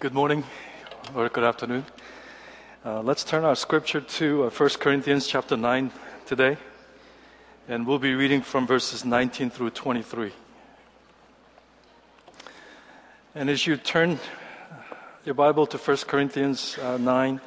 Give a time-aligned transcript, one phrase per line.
[0.00, 0.44] Good morning
[1.14, 1.84] or good afternoon.
[2.82, 5.90] Uh, let's turn our scripture to uh, 1 Corinthians chapter 9
[6.24, 6.56] today.
[7.68, 10.32] And we'll be reading from verses 19 through 23.
[13.34, 14.18] And as you turn
[15.26, 17.38] your Bible to 1 Corinthians uh, 9,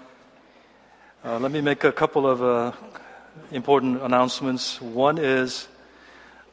[1.26, 2.72] uh, let me make a couple of uh,
[3.50, 4.80] important announcements.
[4.80, 5.68] One is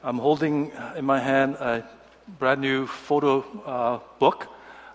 [0.03, 1.85] I'm holding in my hand a
[2.39, 4.49] brand new photo uh, book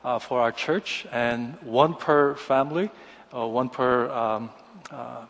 [0.05, 2.91] uh, for our church, and one per family,
[3.35, 4.51] uh, one per, um,
[4.91, 5.25] uh,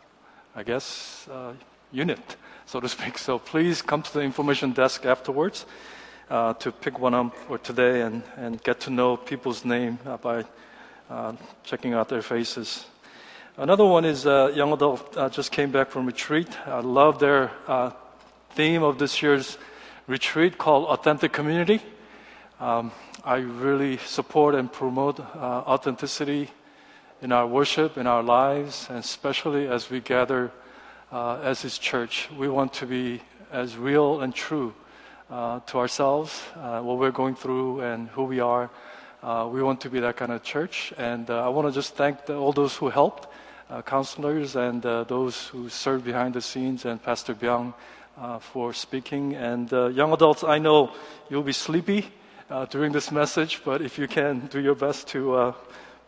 [0.54, 1.54] I guess, uh,
[1.92, 3.16] unit, so to speak.
[3.16, 5.64] So please come to the information desk afterwards
[6.28, 10.44] uh, to pick one up for today and, and get to know people's name by
[11.64, 12.84] checking out their faces.
[13.56, 16.48] Another one is uh, young adult just came back from retreat.
[16.66, 17.50] I love their
[18.50, 19.56] theme of this year's
[20.06, 21.80] retreat called Authentic Community.
[22.60, 22.90] Um,
[23.26, 25.24] I really support and promote uh,
[25.66, 26.48] authenticity
[27.20, 30.52] in our worship, in our lives, and especially as we gather
[31.10, 32.28] uh, as His church.
[32.38, 34.74] We want to be as real and true
[35.28, 38.70] uh, to ourselves, uh, what we're going through, and who we are.
[39.24, 40.92] Uh, we want to be that kind of church.
[40.96, 43.26] And uh, I want to just thank the, all those who helped,
[43.86, 47.74] counselors, and those who served behind the scenes, and Pastor Byung
[48.38, 49.34] for speaking.
[49.34, 50.92] And young adults, I know
[51.28, 52.12] you'll be sleepy
[52.70, 55.52] during this message, but if you can, do your best to uh,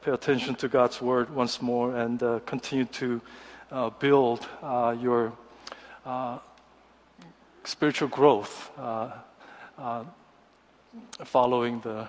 [0.02, 3.20] pay attention to God's word once more and uh, continue to
[3.72, 5.32] uh, build uh, your
[6.06, 6.38] uh,
[7.64, 8.70] spiritual growth
[11.24, 12.06] following the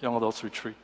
[0.00, 0.76] young adults retreat.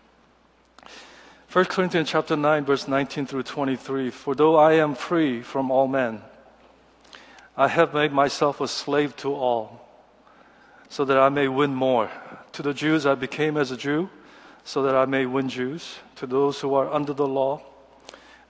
[1.53, 5.89] 1 Corinthians chapter 9 verse 19 through 23 For though I am free from all
[5.89, 6.21] men
[7.57, 9.89] I have made myself a slave to all
[10.89, 12.11] so that I may win more
[12.59, 14.11] to the Jews, I became as a Jew
[14.65, 16.01] so that I may win Jews.
[16.17, 17.63] To those who are under the law,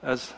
[0.01, 0.33] as,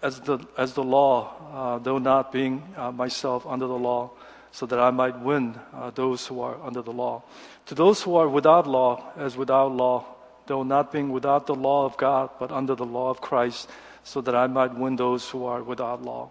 [0.00, 4.12] as, the, as the law, uh, though not being uh, myself under the law,
[4.50, 7.22] so that I might win uh, those who are under the law.
[7.66, 10.06] To those who are without law, as without law,
[10.46, 13.68] though not being without the law of God, but under the law of Christ,
[14.04, 16.30] so that I might win those who are without law.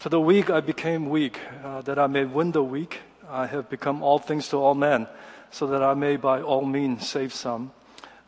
[0.00, 2.98] To the weak I became weak, uh, that I may win the weak.
[3.30, 5.06] I have become all things to all men
[5.52, 7.72] so that I may by all means save some.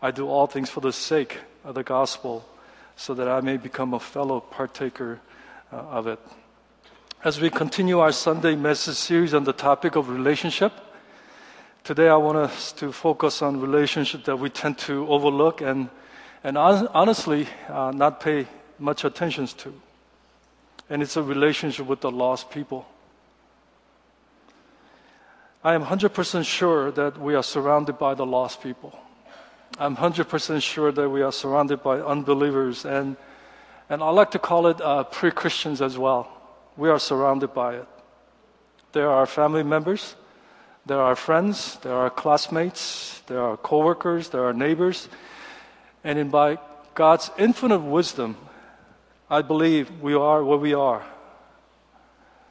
[0.00, 2.46] I do all things for the sake of the gospel,
[2.96, 5.20] so that I may become a fellow partaker
[5.72, 6.20] uh, of it.
[7.24, 10.74] As we continue our Sunday message series on the topic of relationship,
[11.82, 15.88] today I want us to focus on relationship that we tend to overlook and,
[16.44, 18.46] and honestly uh, not pay
[18.78, 19.72] much attention to.
[20.90, 22.86] And it's a relationship with the lost people.
[25.64, 28.98] I am 100% sure that we are surrounded by the lost people.
[29.78, 33.16] I'm 100% sure that we are surrounded by unbelievers, and,
[33.88, 36.28] and I like to call it uh, pre Christians as well.
[36.76, 37.88] We are surrounded by it.
[38.92, 40.16] There are family members,
[40.84, 45.08] there are friends, there are classmates, there are coworkers, there are neighbors,
[46.04, 46.58] and in by
[46.94, 48.36] God's infinite wisdom,
[49.30, 51.06] I believe we are where we are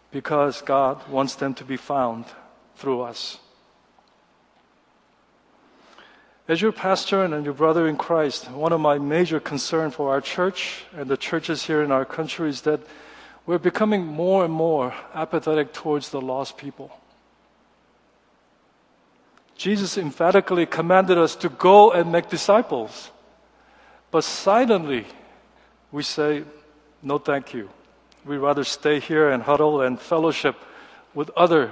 [0.10, 2.26] because God wants them to be found
[2.84, 3.38] through us.
[6.50, 10.20] As your pastor and your brother in Christ, one of my major concerns for our
[10.20, 12.82] church and the churches here in our country is that
[13.46, 16.92] we're becoming more and more apathetic towards the lost people.
[19.56, 23.12] Jesus emphatically commanded us to go and make disciples.
[24.12, 25.06] But silently,
[25.90, 26.44] we say,
[27.02, 27.70] no, thank you.
[28.26, 30.58] We'd rather stay here and huddle and fellowship
[31.14, 31.72] with other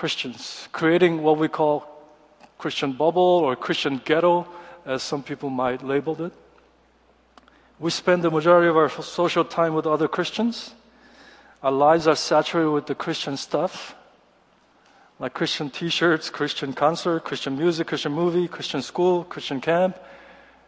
[0.00, 1.86] Christians, creating what we call
[2.56, 4.48] Christian bubble or Christian ghetto,
[4.86, 6.32] as some people might label it.
[7.78, 10.72] We spend the majority of our social time with other Christians.
[11.62, 13.94] Our lives are saturated with the Christian stuff,
[15.18, 19.98] like Christian t-shirts, Christian concert, Christian music, Christian movie, Christian school, Christian camp,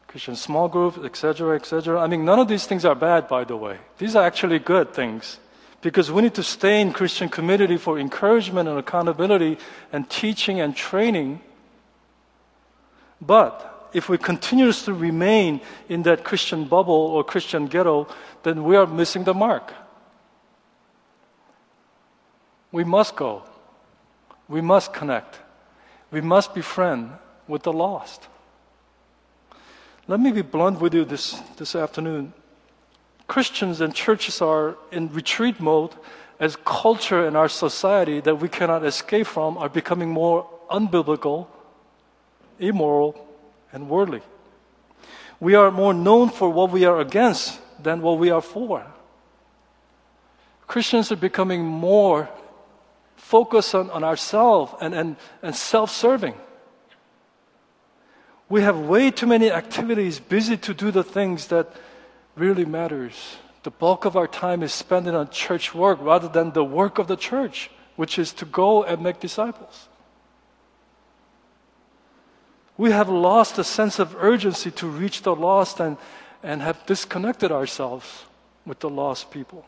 [0.08, 1.98] Christian small group, etc., etc.
[1.98, 3.78] I mean, none of these things are bad, by the way.
[3.96, 5.38] These are actually good things
[5.82, 9.58] because we need to stay in Christian community for encouragement and accountability
[9.92, 11.40] and teaching and training.
[13.20, 18.06] But if we continuously remain in that Christian bubble or Christian ghetto,
[18.44, 19.74] then we are missing the mark.
[22.70, 23.42] We must go.
[24.48, 25.40] We must connect.
[26.10, 27.10] We must befriend
[27.48, 28.28] with the lost.
[30.06, 32.32] Let me be blunt with you this, this afternoon.
[33.26, 35.94] Christians and churches are in retreat mode
[36.40, 41.46] as culture in our society that we cannot escape from are becoming more unbiblical,
[42.58, 43.26] immoral,
[43.72, 44.22] and worldly.
[45.38, 48.86] We are more known for what we are against than what we are for.
[50.66, 52.28] Christians are becoming more
[53.16, 56.34] focused on, on ourselves and, and, and self serving.
[58.48, 61.72] We have way too many activities, busy to do the things that
[62.36, 63.36] really matters.
[63.62, 67.06] The bulk of our time is spent on church work rather than the work of
[67.06, 69.88] the church, which is to go and make disciples.
[72.76, 75.96] We have lost a sense of urgency to reach the lost and,
[76.42, 78.24] and have disconnected ourselves
[78.66, 79.64] with the lost people.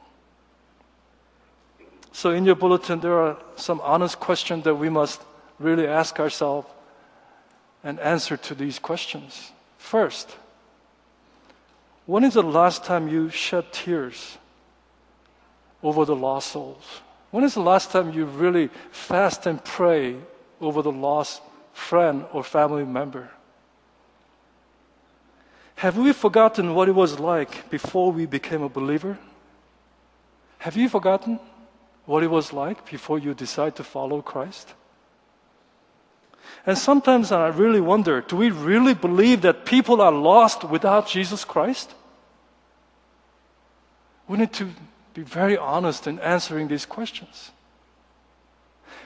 [2.12, 5.20] So, in your bulletin, there are some honest questions that we must
[5.58, 6.68] really ask ourselves
[7.82, 9.52] and answer to these questions.
[9.78, 10.36] First,
[12.06, 14.38] when is the last time you shed tears
[15.82, 17.00] over the lost souls?
[17.30, 20.16] When is the last time you really fast and pray
[20.60, 21.42] over the lost
[21.72, 23.30] friend or family member?
[25.76, 29.18] Have we forgotten what it was like before we became a believer?
[30.58, 31.40] Have you forgotten
[32.06, 34.74] what it was like before you decided to follow Christ?
[36.66, 41.44] And sometimes I really wonder do we really believe that people are lost without Jesus
[41.44, 41.94] Christ?
[44.26, 44.70] We need to
[45.12, 47.50] be very honest in answering these questions.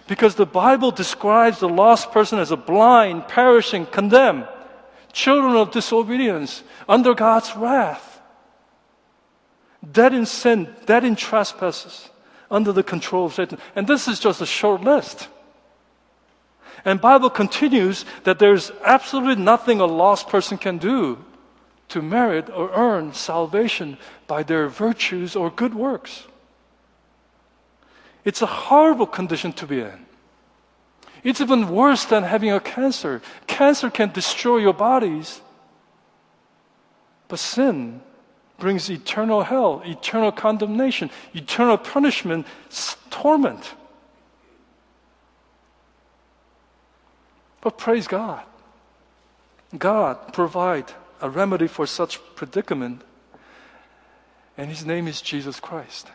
[0.07, 4.49] Because the Bible describes the lost person as a blind, perishing, condemned,
[5.13, 8.21] children of disobedience, under God's wrath,
[9.93, 12.09] dead in sin, dead in trespasses,
[12.51, 13.59] under the control of Satan.
[13.77, 15.29] And this is just a short list.
[16.85, 21.25] And Bible continues that there's absolutely nothing a lost person can do
[21.89, 23.97] to merit or earn salvation
[24.27, 26.27] by their virtues or good works.
[28.25, 30.07] It's a horrible condition to be in.
[31.25, 33.23] It's even worse than having a cancer.
[33.47, 35.41] Cancer can destroy your bodies,
[37.27, 38.01] but sin
[38.59, 42.47] brings eternal hell, eternal condemnation, eternal punishment,
[43.11, 43.75] torment.
[47.61, 48.45] But praise God.
[49.77, 53.03] God provide a remedy for such predicament,
[54.57, 56.09] and his name is Jesus Christ.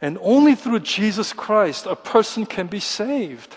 [0.00, 3.56] And only through Jesus Christ a person can be saved.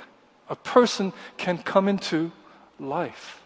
[0.50, 2.32] A person can come into
[2.80, 3.42] life.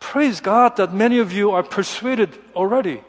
[0.00, 3.02] Praise God that many of you are persuaded already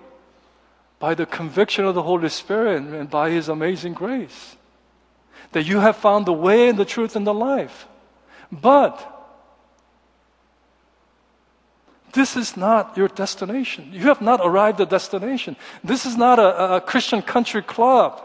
[0.97, 4.55] by the conviction of the Holy Spirit and by His amazing grace
[5.55, 7.87] that you have found the way and the truth and the life.
[8.51, 8.99] But
[12.11, 13.87] this is not your destination.
[13.93, 15.55] You have not arrived at destination.
[15.81, 18.21] This is not a, a Christian country club.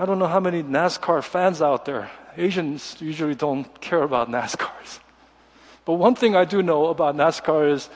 [0.00, 2.10] I don't know how many NASCAR fans out there.
[2.36, 4.98] Asians usually don't care about NASCARs.
[5.84, 7.88] But one thing I do know about NASCAR is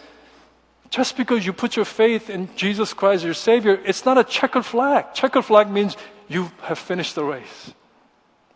[0.91, 4.67] just because you put your faith in Jesus Christ, your Savior, it's not a checkered
[4.67, 5.15] flag.
[5.15, 5.97] Checkered flag means
[6.29, 7.73] you have finished the race.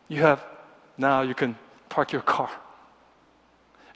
[0.09, 0.45] You have,
[0.99, 1.57] now you can
[1.89, 2.51] park your car.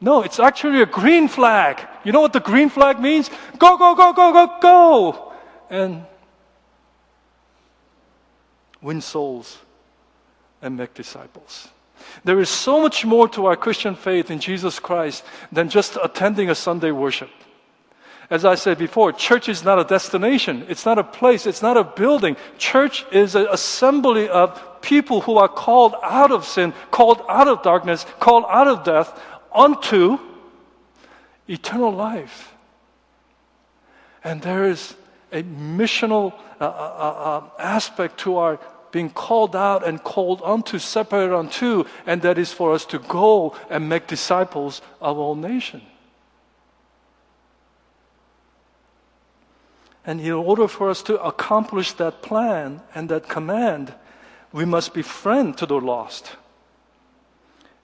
[0.01, 1.85] No, it's actually a green flag.
[2.05, 3.29] You know what the green flag means?
[3.59, 5.33] Go, go, go, go, go, go!
[5.69, 6.07] And
[8.81, 9.59] win souls
[10.63, 11.69] and make disciples.
[12.23, 16.49] There is so much more to our Christian faith in Jesus Christ than just attending
[16.49, 17.31] a Sunday worship.
[18.31, 20.67] As I said before, church is not a destination.
[20.69, 21.47] It's not a place.
[21.47, 22.37] It's not a building.
[22.59, 27.63] Church is an assembly of people who are called out of sin, called out of
[27.63, 29.19] darkness, called out of death
[29.55, 30.19] unto
[31.49, 32.53] eternal life.
[34.23, 34.95] And there is
[35.33, 38.59] a missional uh, uh, uh, uh aspect to our
[38.91, 43.55] being called out and called unto, separated unto, and that is for us to go
[43.71, 45.83] and make disciples of all nations.
[50.09, 53.93] And in order for us to accomplish that plan and that command,
[54.53, 56.31] we must be friend to the lost.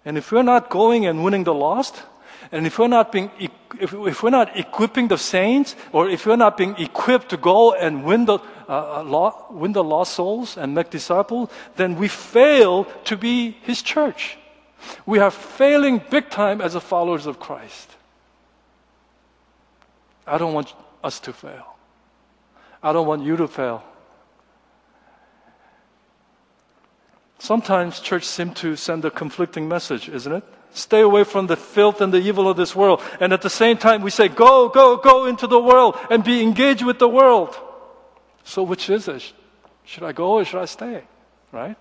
[0.06, 2.02] And if we're not going and winning the lost,
[2.50, 3.30] and if we're not being,
[3.78, 7.74] if, if we're not equipping the saints, or if we're not being equipped to go
[7.74, 8.38] and win the,
[8.70, 13.82] uh, uh win the lost souls and make disciples, then we fail to be His
[13.82, 14.38] church.
[15.04, 17.90] We are failing big time as followers of Christ.
[20.26, 21.73] I don't want us to fail.
[22.84, 23.82] I don't want you to fail.
[27.38, 30.44] Sometimes church seem to send a conflicting message, isn't it?
[30.72, 33.00] Stay away from the filth and the evil of this world.
[33.20, 36.42] And at the same time, we say, go, go, go into the world and be
[36.42, 37.56] engaged with the world.
[38.44, 39.32] So which is it?
[39.84, 41.04] Should I go or should I stay?
[41.52, 41.76] Right?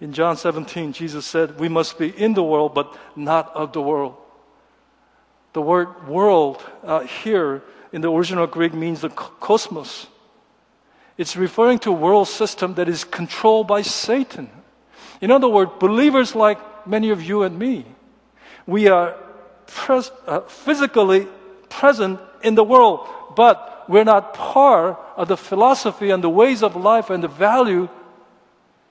[0.00, 3.82] In John 17, Jesus said, We must be in the world, but not of the
[3.82, 4.16] world.
[5.52, 10.06] The word world uh, here in the original Greek means the cosmos.
[11.18, 14.50] It's referring to a world system that is controlled by Satan.
[15.20, 17.84] In other words, believers like many of you and me,
[18.66, 19.14] we are
[19.66, 21.28] pres- uh, physically
[21.68, 23.06] present in the world,
[23.36, 27.88] but we're not part of the philosophy and the ways of life and the value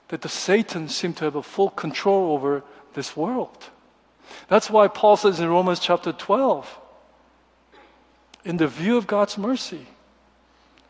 [0.08, 2.62] that the Satan seemed to have a full control over
[2.94, 3.70] this world.
[4.48, 6.78] That's why Paul says in Romans chapter 12,
[8.44, 9.86] in the view of God's mercy,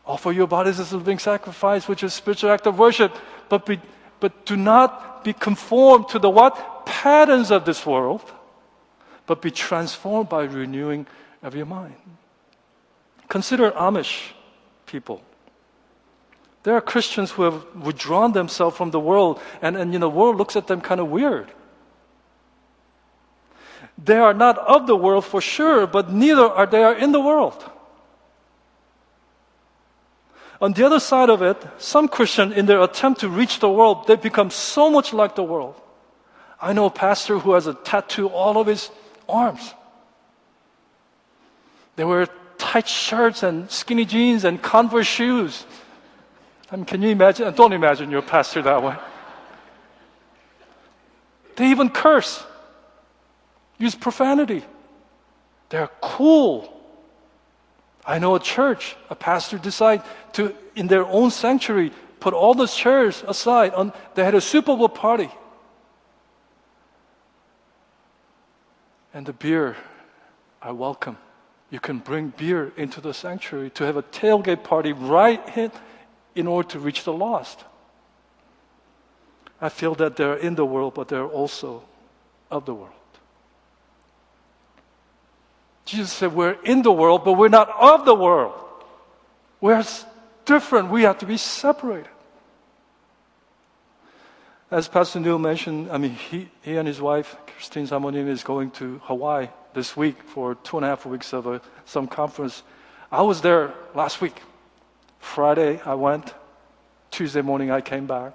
[0.05, 3.15] offer your bodies as a living sacrifice, which is a spiritual act of worship,
[3.49, 3.79] but, be,
[4.19, 6.85] but do not be conformed to the what?
[6.85, 8.23] Patterns of this world,
[9.25, 11.07] but be transformed by renewing
[11.41, 11.95] of your mind.
[13.29, 14.31] Consider Amish
[14.85, 15.21] people.
[16.63, 20.15] There are Christians who have withdrawn themselves from the world, and, and you know, the
[20.15, 21.51] world looks at them kind of weird.
[24.03, 27.21] They are not of the world for sure, but neither are they are in the
[27.21, 27.63] world.
[30.59, 34.07] On the other side of it, some Christians, in their attempt to reach the world,
[34.07, 35.75] they become so much like the world.
[36.61, 38.89] I know a pastor who has a tattoo all of his
[39.27, 39.73] arms.
[41.95, 45.65] They wear tight shirts and skinny jeans and Converse shoes.
[46.71, 47.53] I mean, can you imagine?
[47.53, 48.95] Don't imagine your pastor that way.
[51.55, 52.43] They even curse,
[53.83, 54.63] use profanity.
[55.69, 56.69] They're cool.
[58.05, 62.67] I know a church, a pastor decided to, in their own sanctuary, put all the
[62.67, 63.73] chairs aside.
[63.73, 65.29] On, they had a Super Bowl party.
[69.13, 69.75] And the beer,
[70.61, 71.17] I welcome.
[71.69, 75.71] You can bring beer into the sanctuary to have a tailgate party right in,
[76.35, 77.63] in order to reach the lost.
[79.61, 81.83] I feel that they're in the world, but they're also
[82.51, 83.02] of the world.
[85.85, 88.53] Jesus said, We're in the world, but we're not of the world.
[89.59, 89.83] We're
[90.45, 90.89] different.
[90.89, 92.09] We have to be separated.
[94.71, 98.71] As Pastor Neil mentioned, I mean, he, he and his wife, Christine Samonim, is going
[98.71, 102.63] to Hawaii this week for two and a half weeks of a, some conference.
[103.11, 104.41] I was there last week.
[105.19, 106.33] Friday, I went.
[107.11, 108.33] Tuesday morning, I came back.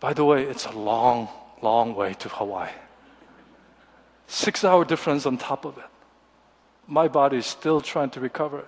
[0.00, 1.28] By the way, it's a long,
[1.62, 2.72] long way to Hawaii.
[4.26, 5.84] Six hour difference on top of it.
[6.86, 8.64] My body is still trying to recover.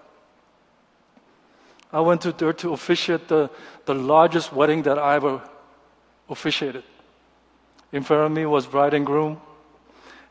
[1.93, 3.51] I went to there to officiate the,
[3.85, 5.41] the largest wedding that I ever
[6.29, 6.85] officiated.
[7.93, 9.41] In front of me was bride and groom,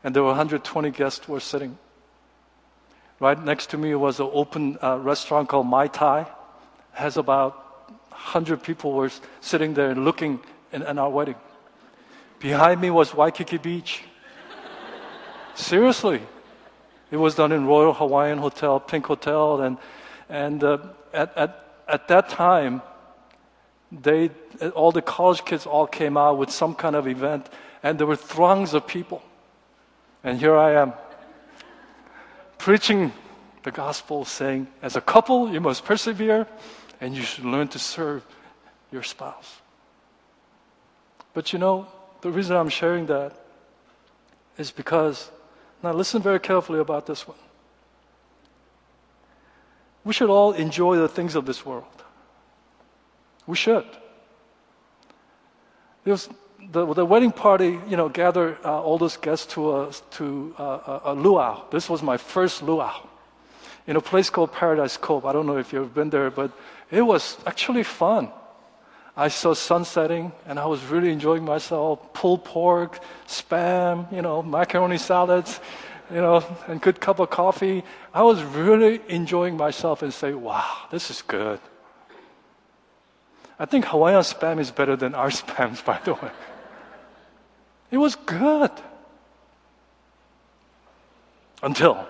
[0.04, 1.78] and there were 120 guests were sitting.
[3.18, 6.26] Right next to me was an open uh, restaurant called Mai Tai
[6.92, 10.40] has about 100 people were sitting there looking
[10.72, 11.34] in, in our wedding.
[12.40, 14.02] Behind me was Waikiki Beach.
[15.54, 16.20] Seriously.
[17.10, 19.78] It was done in Royal Hawaiian Hotel, Pink Hotel, and,
[20.28, 20.78] and uh,
[21.12, 22.82] at, at, at that time,
[23.92, 24.30] they,
[24.74, 27.48] all the college kids all came out with some kind of event,
[27.82, 29.22] and there were throngs of people.
[30.24, 30.92] And here I am,
[32.58, 33.12] preaching
[33.62, 36.46] the gospel, saying, as a couple, you must persevere
[37.00, 38.24] and you should learn to serve
[38.90, 39.60] your spouse.
[41.34, 41.86] But you know,
[42.22, 43.38] the reason I'm sharing that
[44.56, 45.30] is because,
[45.86, 47.36] now listen very carefully about this one.
[50.04, 51.84] We should all enjoy the things of this world.
[53.46, 53.86] We should.
[56.04, 56.28] Was,
[56.72, 61.00] the, the wedding party, you know, gathered uh, all those guests to a, to a,
[61.04, 61.68] a luau.
[61.70, 63.06] This was my first luau
[63.86, 65.24] in a place called Paradise Cove.
[65.24, 66.50] I don't know if you've been there, but
[66.90, 68.30] it was actually fun.
[69.16, 72.12] I saw sunsetting and I was really enjoying myself.
[72.12, 75.60] Pulled pork, spam, you know, macaroni salads,
[76.10, 77.82] you know, and good cup of coffee.
[78.12, 81.60] I was really enjoying myself and say, wow, this is good.
[83.58, 86.30] I think Hawaiian spam is better than our spams, by the way.
[87.90, 88.70] It was good.
[91.62, 92.06] Until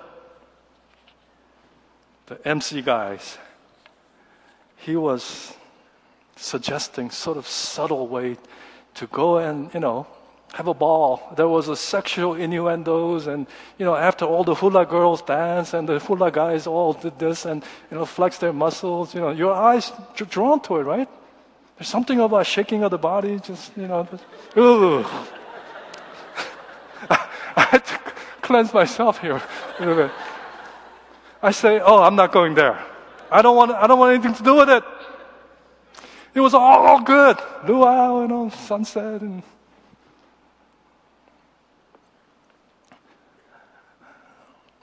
[2.27, 3.39] the MC guys
[4.77, 5.55] he was
[6.37, 8.37] suggesting sort of subtle way
[8.95, 10.07] to go and, you know,
[10.55, 11.33] have a ball.
[11.37, 13.47] There was a sexual innuendos and,
[13.79, 17.45] you know, after all the hula girls dance and the hula guys all did this
[17.45, 21.09] and, you know, flex their muscles, you know, your eyes drawn to it, right?
[21.77, 24.09] There's something about shaking of the body, just, you know,
[24.57, 25.05] ooh.
[27.11, 27.99] I had to
[28.41, 29.43] cleanse myself here
[29.79, 30.11] a little bit.
[31.43, 32.83] I say, oh, I'm not going there.
[33.31, 34.83] I don't want, I don't want anything to do with it.
[36.37, 37.39] It was all good.
[37.67, 39.43] luau and on sunset and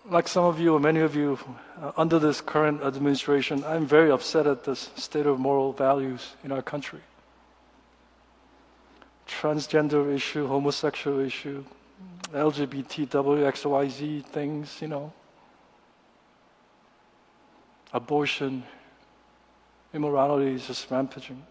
[0.10, 1.38] like some of you or many of you
[1.80, 6.52] uh, under this current administration, I'm very upset at the state of moral values in
[6.52, 7.02] our country.
[9.28, 11.64] Transgender issue, homosexual issue,
[12.34, 15.14] LGBT, WXYZ things, you know,
[17.94, 18.64] abortion,
[19.94, 21.44] immorality is just rampaging.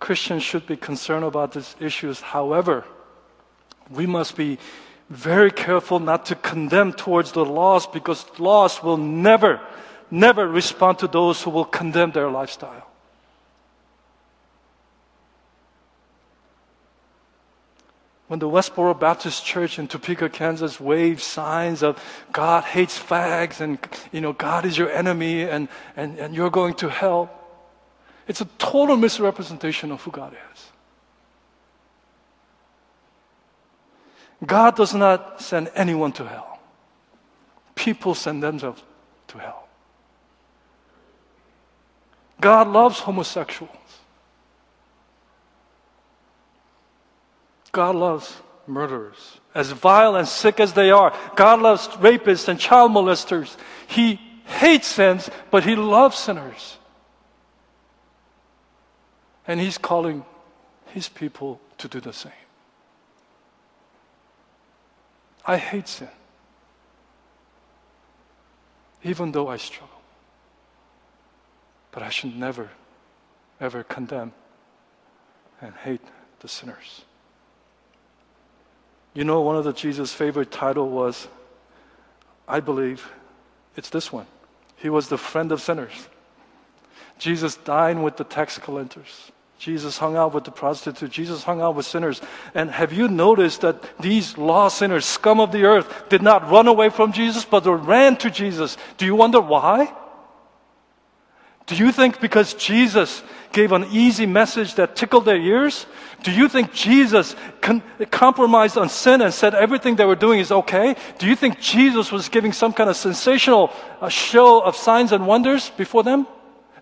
[0.00, 2.20] Christians should be concerned about these issues.
[2.20, 2.84] However,
[3.90, 4.58] we must be
[5.10, 9.60] very careful not to condemn towards the lost because lost will never,
[10.10, 12.87] never respond to those who will condemn their lifestyle.
[18.28, 23.78] When the Westboro Baptist Church in Topeka, Kansas waved signs of God hates fags and
[24.12, 27.30] you know God is your enemy and, and, and you're going to hell,
[28.26, 30.66] it's a total misrepresentation of who God is.
[34.46, 36.60] God does not send anyone to hell.
[37.74, 38.82] People send themselves
[39.28, 39.66] to hell.
[42.40, 43.70] God loves homosexuals.
[47.72, 49.40] God loves murderers.
[49.54, 53.56] As vile and sick as they are, God loves rapists and child molesters.
[53.86, 56.78] He hates sins, but He loves sinners.
[59.46, 60.24] And He's calling
[60.86, 62.32] His people to do the same.
[65.44, 66.08] I hate sin,
[69.02, 69.88] even though I struggle.
[71.90, 72.68] But I should never,
[73.58, 74.32] ever condemn
[75.62, 76.02] and hate
[76.40, 77.06] the sinners.
[79.18, 81.26] You know, one of the Jesus' favorite title was,
[82.46, 83.10] I believe,
[83.74, 84.26] it's this one.
[84.76, 86.08] He was the friend of sinners.
[87.18, 89.32] Jesus dined with the tax collectors.
[89.58, 91.10] Jesus hung out with the prostitute.
[91.10, 92.20] Jesus hung out with sinners.
[92.54, 96.68] And have you noticed that these lost sinners, scum of the earth, did not run
[96.68, 98.76] away from Jesus, but ran to Jesus?
[98.98, 99.92] Do you wonder why?
[101.66, 105.86] Do you think because Jesus gave an easy message that tickled their ears?
[106.22, 110.50] Do you think Jesus con- compromised on sin and said everything they were doing is
[110.50, 110.96] okay?
[111.18, 115.26] Do you think Jesus was giving some kind of sensational uh, show of signs and
[115.26, 116.26] wonders before them?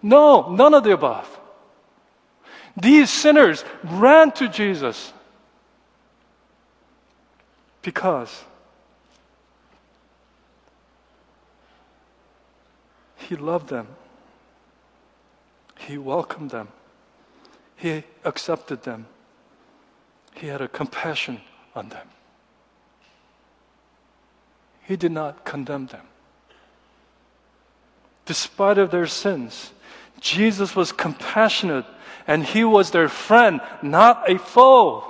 [0.03, 1.29] No, none of the above.
[2.77, 5.13] These sinners ran to Jesus
[7.83, 8.45] because
[13.17, 13.87] he loved them.
[15.87, 16.69] He welcomed them.
[17.77, 19.07] He accepted them.
[20.35, 21.43] He had a compassion
[21.77, 22.09] on them.
[24.83, 26.07] He did not condemn them.
[28.25, 29.73] Despite of their sins,
[30.19, 31.87] Jesus was compassionate
[32.27, 35.05] and he was their friend, not a foe.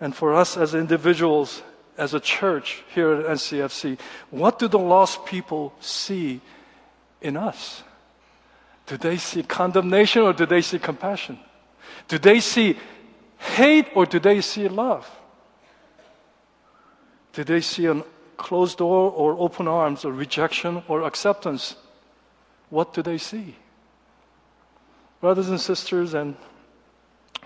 [0.00, 1.62] And for us as individuals,
[1.98, 3.98] as a church here at NCFC,
[4.30, 6.40] what do the lost people see
[7.22, 7.82] in us?
[8.86, 11.38] Do they see condemnation or do they see compassion?
[12.08, 12.76] Do they see
[13.38, 15.10] hate or do they see love?
[17.32, 18.02] Do they see a
[18.36, 21.76] closed door or open arms or rejection or acceptance?
[22.70, 23.56] What do they see?
[25.20, 26.36] Brothers and sisters and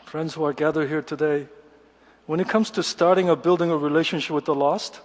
[0.05, 1.47] friends who are gathered here today,
[2.27, 5.01] when it comes to starting or building a relationship with the lost,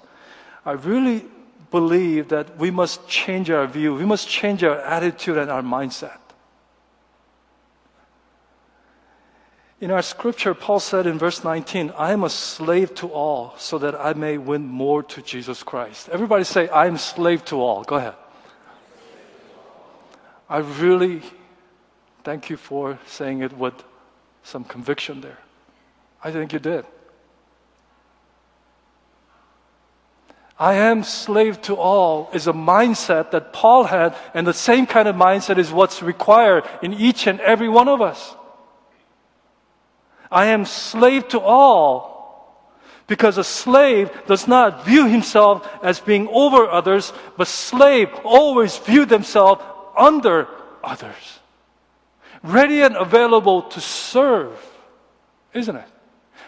[0.66, 1.26] I really
[1.72, 3.96] believe that we must change our view.
[3.96, 6.18] We must change our attitude and our mindset.
[9.80, 13.80] In our scripture, Paul said in verse 19, I am a slave to all so
[13.80, 16.10] that I may win more to Jesus Christ.
[16.10, 17.84] Everybody say, I am slave to all.
[17.84, 18.14] Go ahead.
[20.48, 21.24] I really
[22.24, 23.74] Thank you for saying it with
[24.44, 25.40] some conviction there.
[26.24, 26.86] I think you did.
[30.62, 35.08] I am slave to all is a mindset that Paul had, and the same kind
[35.08, 38.36] of mindset is what's required in each and every one of us.
[40.32, 42.62] I am slave to all
[43.08, 49.06] because a slave does not view himself as being over others, but slave always view
[49.06, 49.64] themselves
[49.98, 50.48] under
[50.84, 51.40] others
[52.44, 54.54] ready and available to serve,
[55.56, 55.88] isn't it?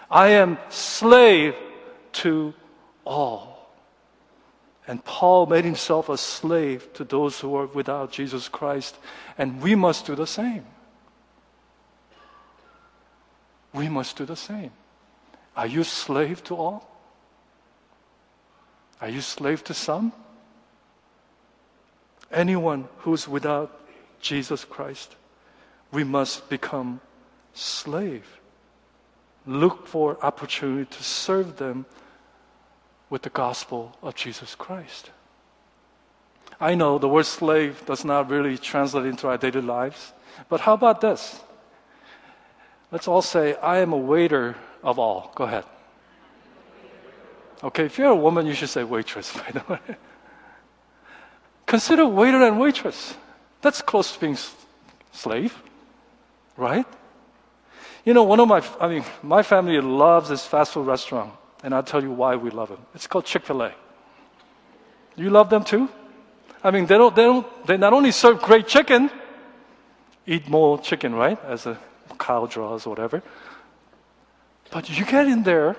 [0.10, 1.56] I am slave
[2.13, 2.54] to
[3.06, 3.52] all.
[4.87, 8.97] And Paul made himself a slave to those who are without Jesus Christ,
[9.37, 10.65] and we must do the same.
[13.73, 14.71] We must do the same.
[15.55, 16.89] Are you slave to all?
[18.99, 20.11] Are you slave to some?
[22.31, 23.81] Anyone who's without
[24.19, 25.15] Jesus Christ,
[25.91, 26.99] we must become
[27.53, 28.39] slave.
[29.45, 31.85] Look for opportunity to serve them
[33.13, 35.12] with the gospel of Jesus Christ.
[36.60, 40.13] I know the word slave does not really translate into our daily lives,
[40.49, 41.39] but how about this?
[42.91, 45.32] Let's all say, I am a waiter of all.
[45.36, 45.63] Go ahead.
[47.63, 49.95] Okay, if you're a woman, you should say waitress, by the way.
[51.67, 53.13] Consider waiter and waitress.
[53.62, 54.38] That's close to being
[55.12, 55.54] slave,
[56.58, 56.88] right?
[58.06, 61.32] You know, one of my, I mean, my family loves this fast food restaurant,
[61.63, 62.80] and I'll tell you why we love it.
[62.93, 63.73] It's called Chick fil A.
[65.15, 65.89] You love them too?
[66.63, 69.10] I mean, they don't, they don't, they not only serve great chicken,
[70.28, 71.38] eat more chicken, right?
[71.45, 71.78] As a
[72.19, 73.23] cow draws or whatever.
[74.71, 75.76] But you get in there.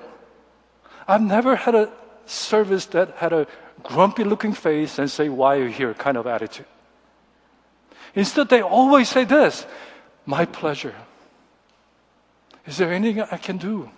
[1.07, 1.91] I've never had a
[2.27, 3.47] service that had a
[3.83, 5.95] grumpy looking face and say, Why are you here?
[5.95, 6.67] kind of attitude.
[8.15, 9.67] Instead, they always say this
[10.25, 10.95] My pleasure.
[12.67, 13.91] Is there anything I can do?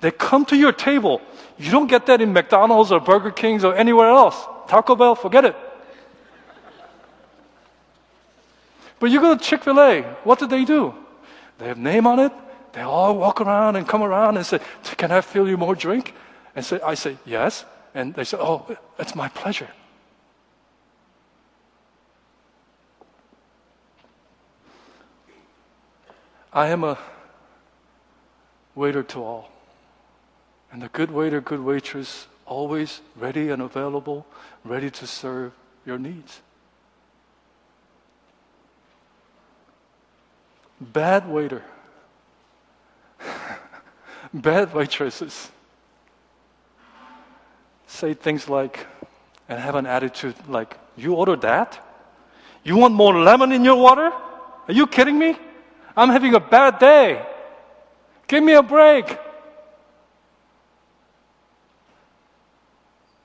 [0.00, 1.20] They come to your table.
[1.58, 4.36] You don't get that in McDonald's or Burger King's or anywhere else.
[4.68, 5.56] Taco Bell, forget it.
[8.98, 10.94] But you go to Chick fil A, what do they do?
[11.58, 12.32] They have name on it.
[12.72, 14.60] They all walk around and come around and say,
[14.96, 16.14] Can I fill you more drink?
[16.54, 17.64] And say, I say, Yes.
[17.94, 19.68] And they say, Oh, it's my pleasure.
[26.52, 26.98] I am a
[28.74, 29.50] waiter to all.
[30.72, 34.26] And the good waiter, good waitress, always ready and available,
[34.64, 35.52] ready to serve
[35.84, 36.40] your needs.
[40.80, 41.64] Bad waiter.
[44.32, 45.50] Bad waitresses
[47.90, 48.86] say things like,
[49.48, 51.78] and have an attitude like, You ordered that?
[52.64, 54.10] You want more lemon in your water?
[54.68, 55.36] Are you kidding me?
[55.96, 57.24] I'm having a bad day.
[58.28, 59.18] Give me a break.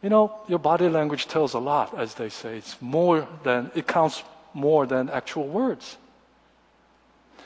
[0.05, 2.57] You know, your body language tells a lot, as they say.
[2.57, 4.21] It's more than, it counts
[4.53, 5.97] more than actual words.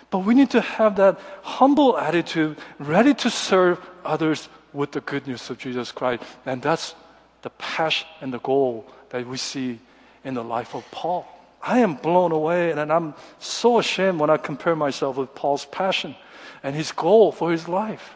[0.10, 5.26] But we need to have that humble attitude, ready to serve others with the good
[5.26, 6.22] news of Jesus Christ.
[6.46, 6.96] And that's
[7.44, 9.80] the passion and the goal that we see
[10.26, 11.26] in the life of Paul.
[11.64, 16.14] I am blown away and I'm so ashamed when I compare myself with Paul's passion
[16.62, 18.16] and his goal for his life.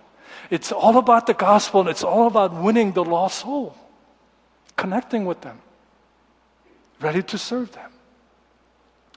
[0.49, 3.77] It's all about the gospel and it's all about winning the lost soul,
[4.75, 5.59] connecting with them,
[6.99, 7.91] ready to serve them.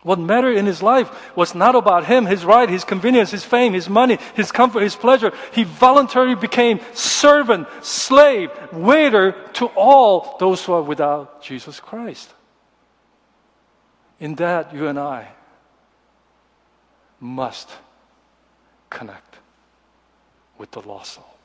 [0.03, 3.73] What mattered in his life was not about him, his right, his convenience, his fame,
[3.73, 5.33] his money, his comfort, his pleasure.
[5.53, 12.33] He voluntarily became servant, slave, waiter to all those who are without Jesus Christ.
[14.21, 15.29] In that, you and I
[17.19, 17.69] must
[18.91, 19.39] connect
[20.57, 21.36] with the lost souls.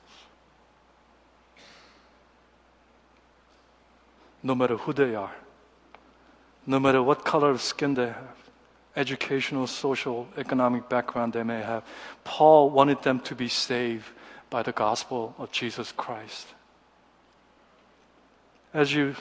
[4.43, 5.35] No matter who they are,
[6.65, 8.41] no matter what color of skin they have,
[8.95, 11.83] educational, social, economic background they may have.
[12.23, 14.05] Paul wanted them to be saved
[14.49, 16.47] by the gospel of Jesus Christ.
[18.73, 19.15] As you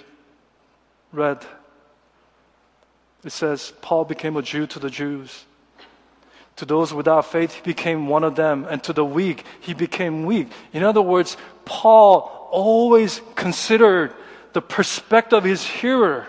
[1.12, 1.44] read,
[3.24, 5.44] it says, Paul became a Jew to the Jews.
[6.56, 8.66] To those without faith, he became one of them.
[8.68, 10.48] And to the weak, he became weak.
[10.72, 14.14] In other words, Paul always considered
[14.52, 16.26] the perspective of his hearer.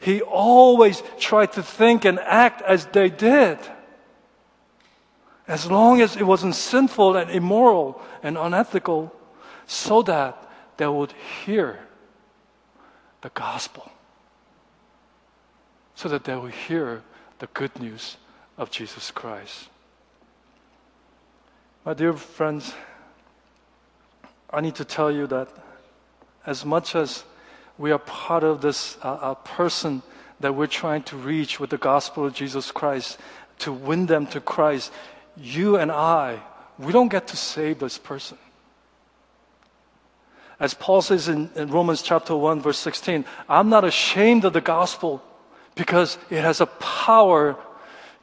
[0.00, 3.58] He always tried to think and act as they did.
[5.46, 9.14] As long as it wasn't sinful and immoral and unethical,
[9.66, 11.12] so that they would
[11.44, 11.80] hear
[13.22, 13.90] the gospel.
[15.94, 17.02] So that they would hear
[17.38, 18.16] the good news
[18.56, 19.68] of Jesus Christ.
[21.84, 22.74] My dear friends,
[24.50, 25.48] I need to tell you that
[26.46, 27.24] as much as
[27.76, 30.02] we are part of this uh, person
[30.40, 33.18] that we're trying to reach with the gospel of Jesus Christ,
[33.60, 34.92] to win them to Christ.
[35.36, 36.40] You and I,
[36.78, 38.38] we don't get to save this person.
[40.60, 44.60] As Paul says in, in Romans chapter 1, verse 16, I'm not ashamed of the
[44.60, 45.22] gospel
[45.76, 47.56] because it has a power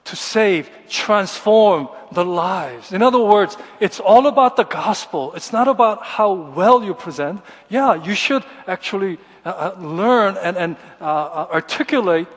[0.06, 2.94] to save, transform the lives.
[2.94, 5.34] In other words, it's all about the gospel.
[5.34, 7.42] It's not about how well you present.
[7.70, 12.28] Yeah, you should actually uh, uh, learn and, and uh, uh, articulate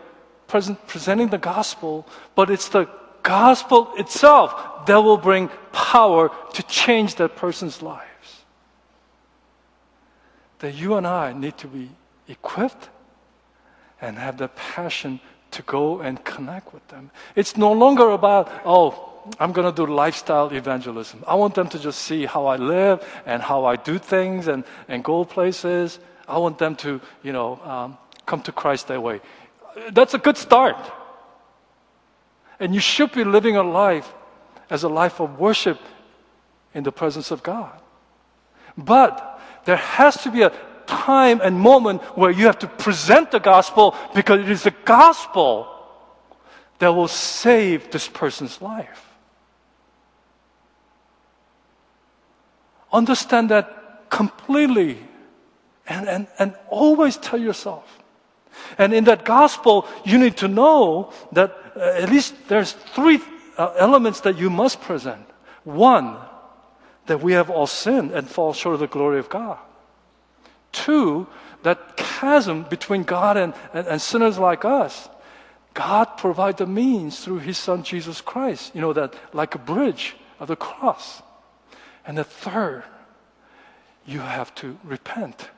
[0.47, 2.89] present, presenting the gospel, but it's the
[3.23, 8.45] gospel itself that will bring power to change that person's lives.
[10.61, 11.91] That you and I need to be
[12.27, 12.89] equipped
[14.01, 17.11] and have the passion to go and connect with them.
[17.35, 19.05] It's no longer about, oh,
[19.39, 21.25] I'm going to do lifestyle evangelism.
[21.27, 24.65] I want them to just see how I live and how I do things and,
[24.89, 25.99] and go places.
[26.27, 29.21] I want them to, you know, um, come to Christ that way.
[29.91, 30.77] That's a good start.
[32.61, 34.13] And you should be living a life
[34.71, 35.79] as a life of worship
[36.75, 37.81] in the presence of God.
[38.77, 40.53] But there has to be a
[40.89, 45.69] time and moment where you have to present the gospel because it is the gospel
[46.81, 49.05] that will save this person's life.
[52.93, 54.99] Understand that completely
[55.87, 57.99] and, and, and always tell yourself.
[58.77, 63.21] And in that gospel, you need to know that uh, at least there's three
[63.57, 65.25] uh, elements that you must present.
[65.65, 66.17] One,
[67.07, 69.59] that we have all sinned and fall short of the glory of God.
[70.73, 71.27] Two,
[71.63, 75.09] that chasm between God and, and, and sinners like us.
[75.75, 78.75] God provided the means through His Son Jesus Christ.
[78.75, 81.23] You know, that like a bridge of the cross.
[82.07, 82.85] And the third,
[84.07, 85.51] you have to repent.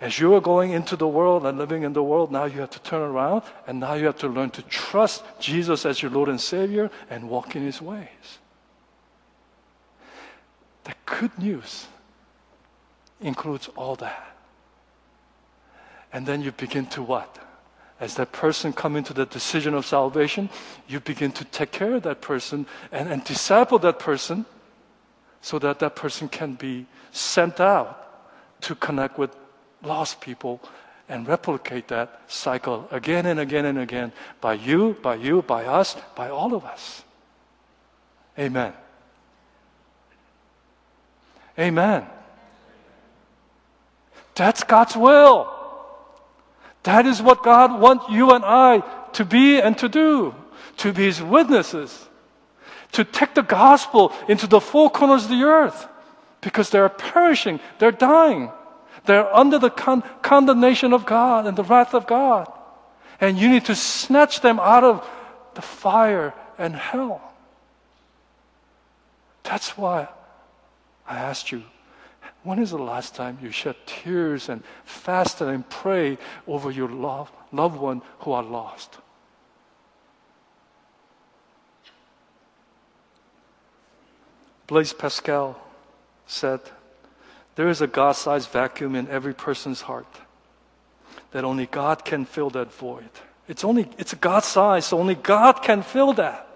[0.00, 2.70] As you are going into the world and living in the world, now you have
[2.70, 6.28] to turn around and now you have to learn to trust Jesus as your Lord
[6.28, 8.38] and Savior and walk in His ways.
[10.82, 11.86] The good news
[13.22, 14.36] includes all that.
[16.12, 17.38] And then you begin to what?
[18.00, 20.50] As that person come into the decision of salvation,
[20.88, 24.44] you begin to take care of that person and, and disciple that person
[25.40, 27.98] so that that person can be sent out
[28.62, 29.34] to connect with
[29.82, 30.60] lost people
[31.08, 35.96] and replicate that cycle again and again and again by you, by you, by us,
[36.14, 37.02] by all of us.
[38.38, 38.72] Amen.
[41.58, 42.06] Amen.
[44.34, 45.52] That's God's will.
[46.84, 50.34] That is what God wants you and I to be and to do,
[50.78, 52.08] to be His witnesses
[52.92, 55.88] to take the gospel into the four corners of the earth
[56.40, 58.50] because they are perishing, they're dying,
[59.06, 62.50] they're under the con- condemnation of God and the wrath of God.
[63.20, 65.08] And you need to snatch them out of
[65.54, 67.20] the fire and hell.
[69.42, 70.08] That's why
[71.06, 71.62] I asked you,
[72.44, 77.30] when is the last time you shed tears and fasted and prayed over your love,
[77.52, 78.98] loved one who are lost?
[84.66, 85.60] Blaise Pascal
[86.26, 86.60] said,
[87.56, 90.06] There is a God sized vacuum in every person's heart
[91.32, 93.10] that only God can fill that void.
[93.48, 96.48] It's only, it's God sized, so only God can fill that.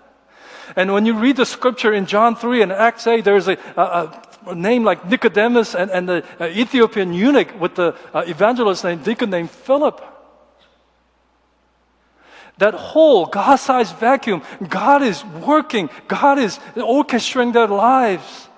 [0.75, 3.83] And when you read the scripture in John 3 and Acts 8, there's a, a,
[3.83, 4.23] a
[4.55, 9.31] name like Nicodemus and, and the uh, Ethiopian eunuch with the uh, evangelist named deacon
[9.31, 10.01] named Philip
[12.59, 18.49] that whole God sized vacuum, God is working, God is orchestrating their lives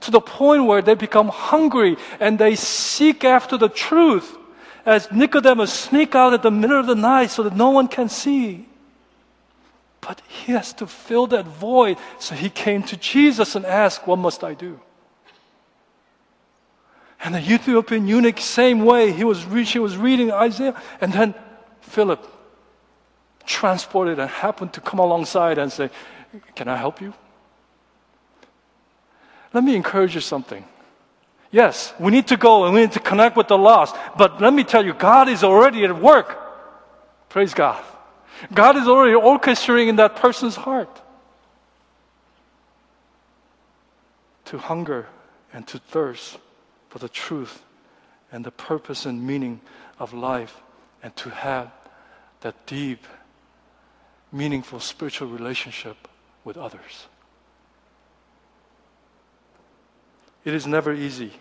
[0.00, 4.36] to the point where they become hungry and they seek after the truth
[4.84, 8.08] as Nicodemus sneak out at the middle of the night so that no one can
[8.08, 8.66] see.
[10.00, 11.98] But he has to fill that void.
[12.18, 14.80] So he came to Jesus and asked, What must I do?
[17.20, 21.34] And the Ethiopian eunuch, same way, he was, re- he was reading Isaiah, and then
[21.80, 22.26] Philip
[23.44, 25.90] transported and happened to come alongside and say,
[26.54, 27.12] Can I help you?
[29.52, 30.64] Let me encourage you something.
[31.50, 34.52] Yes, we need to go and we need to connect with the lost, but let
[34.52, 36.38] me tell you, God is already at work.
[37.30, 37.82] Praise God.
[38.52, 41.00] God is already orchestrating in that person's heart
[44.44, 45.06] to hunger
[45.52, 46.38] and to thirst
[46.88, 47.62] for the truth
[48.32, 49.60] and the purpose and meaning
[49.98, 50.60] of life
[51.02, 51.70] and to have
[52.40, 53.04] that deep
[54.30, 56.08] meaningful spiritual relationship
[56.44, 57.06] with others.
[60.44, 61.32] It is never easy.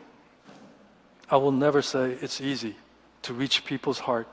[1.30, 2.76] I will never say it's easy
[3.24, 4.28] to reach people's heart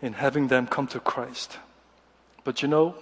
[0.00, 1.58] in having them come to Christ.
[2.44, 2.94] But you know,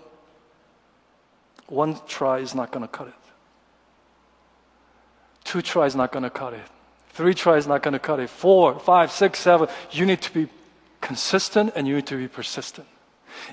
[1.69, 3.26] one try is not going to cut it.
[5.47, 6.67] Two tries not going to cut it.
[7.11, 8.29] Three tries not going to cut it.
[8.29, 9.69] Four, five, six, seven.
[9.93, 10.49] You need to be
[11.01, 12.89] consistent and you need to be persistent.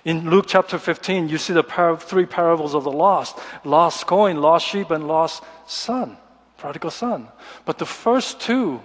[0.04, 4.42] In Luke chapter 15, you see the par- three parables of the lost lost coin,
[4.42, 6.18] lost sheep, and lost son,
[6.58, 7.28] prodigal son.
[7.64, 8.82] But the first two,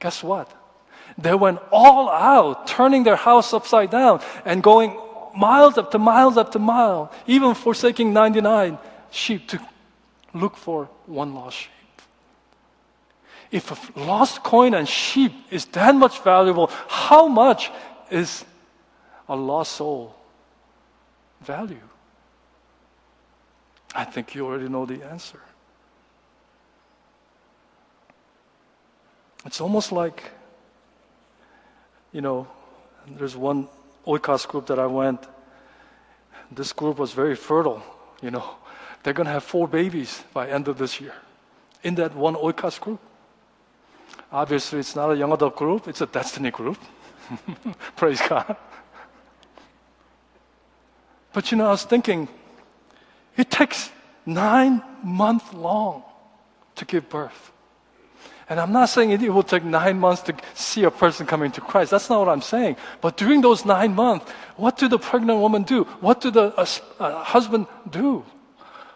[0.00, 0.50] guess what?
[1.18, 4.98] They went all out, turning their house upside down and going
[5.36, 8.78] miles up to miles up to mile, even forsaking 99
[9.10, 9.60] sheep to
[10.32, 11.81] look for one lost sheep.
[13.52, 17.70] If a lost coin and sheep is that much valuable, how much
[18.10, 18.46] is
[19.28, 20.16] a lost soul
[21.42, 21.76] value?
[23.94, 25.38] I think you already know the answer.
[29.44, 30.30] It's almost like,
[32.10, 32.48] you know,
[33.06, 33.68] there's one
[34.06, 35.26] oikos group that I went.
[36.50, 37.82] This group was very fertile,
[38.22, 38.56] you know.
[39.02, 41.14] They're going to have four babies by end of this year
[41.82, 43.00] in that one oikos group.
[44.32, 46.78] Obviously, it's not a young adult group, it's a destiny group.
[47.96, 48.56] Praise God.
[51.32, 52.28] But you know, I was thinking,
[53.36, 53.90] it takes
[54.24, 56.02] nine months long
[56.76, 57.52] to give birth.
[58.48, 61.60] And I'm not saying it will take nine months to see a person coming to
[61.60, 61.90] Christ.
[61.90, 62.76] That's not what I'm saying.
[63.00, 65.84] But during those nine months, what do the pregnant woman do?
[66.00, 66.66] What do the uh,
[66.98, 68.24] uh, husband do?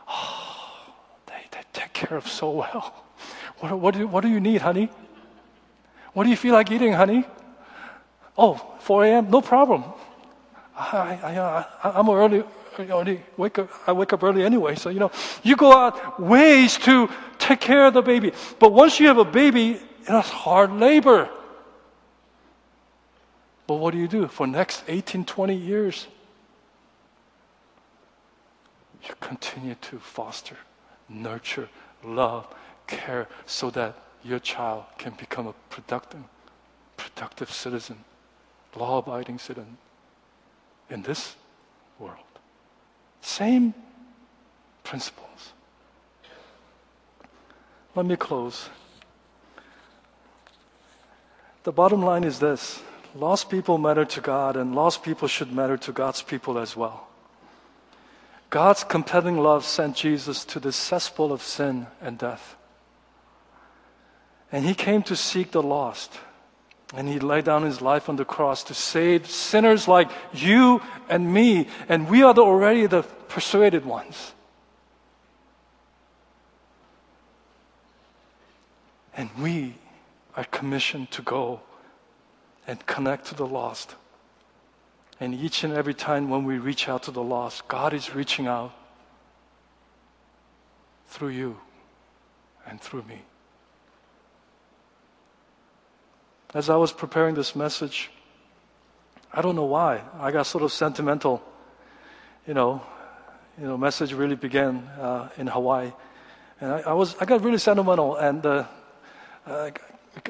[0.09, 0.92] Oh,
[1.27, 3.05] they, they take care of so well.
[3.61, 4.90] What, what, do, what do you need, honey?
[6.16, 7.26] What do you feel like eating, honey?
[8.38, 9.85] Oh, 4 a.m., no problem.
[10.74, 12.42] I, I, I'm early,
[12.79, 15.11] early wake up, I wake up early anyway, so you know,
[15.42, 18.33] you go out ways to take care of the baby.
[18.59, 21.29] But once you have a baby, it's hard labor.
[23.66, 26.07] But what do you do for next 18, 20 years?
[29.07, 30.57] You continue to foster,
[31.11, 31.68] nurture,
[32.02, 32.46] love,
[32.87, 36.21] care so that your child can become a productive,
[36.97, 38.05] productive citizen,
[38.75, 39.79] law abiding citizen
[40.91, 41.37] in this
[41.99, 42.17] world.
[43.21, 43.75] Same
[44.85, 45.53] principles.
[47.95, 48.69] Let me close.
[51.65, 52.83] The bottom line is this
[53.15, 57.09] lost people matter to God, and lost people should matter to God's people as well.
[58.51, 62.57] God's compelling love sent Jesus to the cesspool of sin and death.
[64.52, 66.18] And he came to seek the lost.
[66.94, 71.32] And he laid down his life on the cross to save sinners like you and
[71.32, 71.68] me.
[71.88, 74.32] And we are the, already the persuaded ones.
[79.16, 79.74] And we
[80.37, 81.61] are commissioned to go
[82.66, 83.96] and connect to the lost.
[85.18, 88.46] And each and every time when we reach out to the lost, God is reaching
[88.46, 88.72] out
[91.09, 91.59] through you
[92.66, 93.22] and through me.
[96.54, 98.11] As I was preparing this message,
[99.32, 101.42] I don't know why, I got sort of sentimental.
[102.46, 102.82] You know,
[103.61, 105.92] you know, message really began uh, in Hawaii,
[106.61, 108.64] and I, I, was I got really sentimental, and uh,
[109.46, 109.70] uh,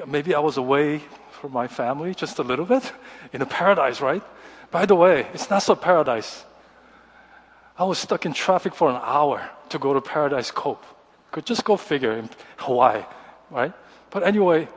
[0.07, 1.01] maybe I was away
[1.31, 2.91] from my family just a little bit
[3.33, 4.23] in a paradise, right?
[4.71, 6.43] By the way, it's not so paradise.
[7.77, 10.83] I was stuck in traffic for an hour to go to Paradise Cove.
[11.31, 13.03] Could just go figure in Hawaii,
[13.51, 13.71] right?
[14.09, 14.67] But anyway,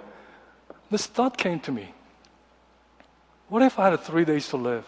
[0.91, 1.95] this thought came to me.
[3.49, 4.87] What if I had three days to live?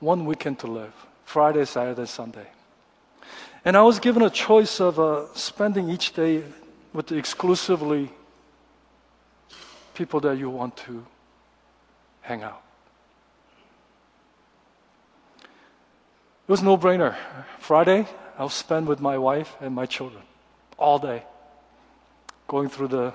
[0.00, 0.92] One weekend to live
[1.24, 2.46] Friday, Saturday, Sunday.
[3.64, 6.44] And I was given a choice of uh, spending each day
[6.92, 8.10] with exclusively
[9.94, 11.04] people that you want to
[12.20, 12.62] hang out.
[15.42, 17.16] It was no brainer.
[17.58, 18.06] Friday,
[18.38, 20.22] I'll spend with my wife and my children
[20.78, 21.24] all day,
[22.46, 23.12] going through the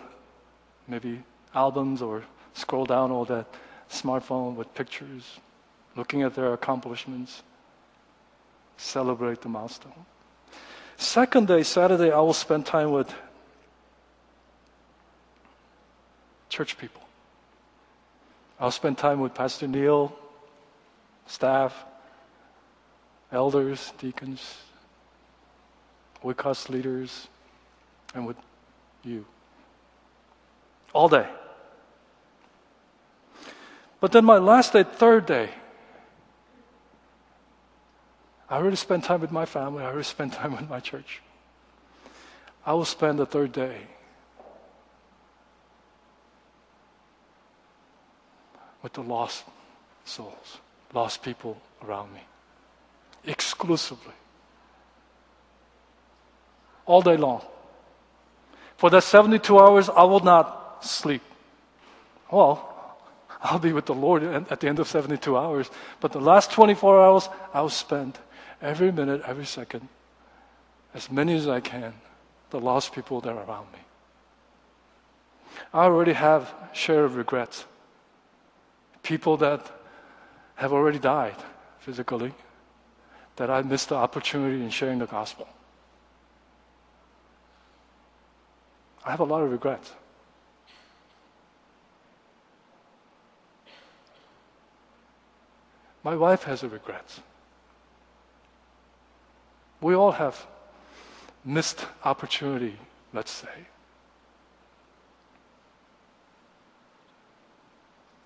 [0.87, 3.47] maybe albums or scroll down all that
[3.89, 5.39] smartphone with pictures,
[5.95, 7.43] looking at their accomplishments,
[8.77, 10.05] celebrate the milestone.
[10.97, 13.13] Second day, Saturday, I will spend time with
[16.49, 17.01] church people.
[18.59, 20.15] I'll spend time with Pastor Neil,
[21.25, 21.85] staff,
[23.31, 24.57] elders, deacons,
[26.23, 27.27] Oikos leaders,
[28.13, 28.37] and with
[29.03, 29.25] you.
[30.93, 31.27] All day.
[34.01, 35.51] But then my last day, third day,
[38.49, 41.21] I already spent time with my family, I already spent time with my church.
[42.65, 43.77] I will spend the third day
[48.81, 49.45] with the lost
[50.03, 50.57] souls,
[50.93, 52.21] lost people around me,
[53.23, 54.13] exclusively.
[56.87, 57.45] All day long.
[58.77, 61.21] For that 72 hours, I will not sleep.
[62.31, 62.70] Well,
[63.43, 65.69] I'll be with the Lord at the end of 72 hours.
[65.99, 68.19] But the last 24 hours, I'll spend
[68.61, 69.87] every minute, every second,
[70.93, 71.93] as many as I can,
[72.51, 73.79] the lost people that are around me.
[75.73, 77.65] I already have share of regrets.
[79.01, 79.71] People that
[80.55, 81.37] have already died
[81.79, 82.33] physically,
[83.37, 85.47] that I missed the opportunity in sharing the gospel.
[89.03, 89.91] I have a lot of regrets.
[96.03, 97.19] My wife has a regret.
[99.79, 100.45] We all have
[101.45, 102.77] missed opportunity,
[103.13, 103.67] let's say.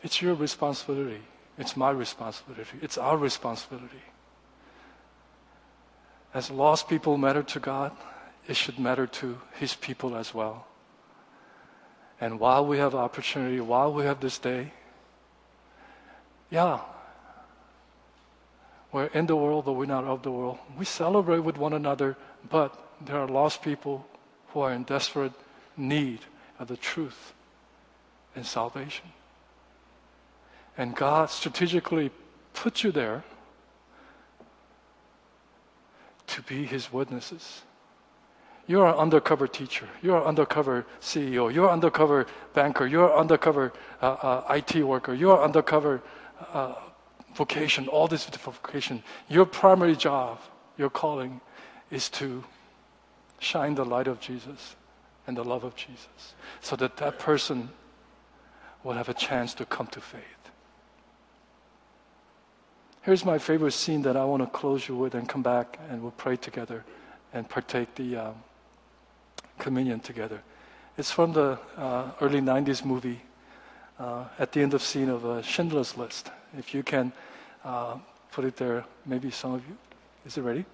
[0.03, 1.21] It's your responsibility.
[1.57, 2.77] It's my responsibility.
[2.81, 4.03] It's our responsibility.
[6.33, 7.91] As lost people matter to God,
[8.47, 10.67] it should matter to His people as well.
[12.19, 14.73] And while we have opportunity, while we have this day,
[16.49, 16.81] yeah,
[18.95, 20.57] we're in the world, but we're not of the world.
[20.77, 22.15] We celebrate with one another,
[22.49, 22.71] but
[23.05, 24.07] there are lost people
[24.47, 25.33] who are in desperate
[25.75, 26.19] need
[26.59, 27.33] of the truth
[28.37, 29.07] and salvation.
[30.77, 32.09] And God strategically
[32.53, 33.25] put you there
[36.27, 37.63] to be His witnesses.
[38.65, 39.89] You're an undercover teacher.
[40.01, 41.53] You're an undercover CEO.
[41.53, 42.87] You're an undercover banker.
[42.87, 45.13] You're an undercover uh, uh, IT worker.
[45.13, 46.01] You're an undercover
[46.53, 46.75] uh,
[47.35, 49.03] vocation, all this vocation.
[49.29, 50.39] Your primary job,
[50.77, 51.41] your calling,
[51.91, 52.43] is to
[53.39, 54.75] shine the light of Jesus
[55.27, 57.69] and the love of Jesus so that that person
[58.83, 60.21] will have a chance to come to faith.
[63.01, 66.01] Here's my favorite scene that I want to close you with and come back and
[66.01, 66.83] we'll pray together
[67.33, 68.35] and partake the um,
[69.59, 70.41] communion together.
[70.97, 73.21] It's from the uh, early 90s movie
[73.99, 76.31] uh, at the end of scene of uh, Schindler's List.
[76.57, 77.11] If you can
[77.65, 77.97] uh,
[78.31, 79.75] put it there, maybe some of you.
[80.25, 80.65] Is it ready?